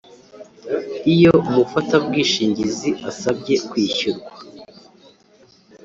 [1.13, 4.31] Iyo umufatabwishingizi asabye kwishyurwa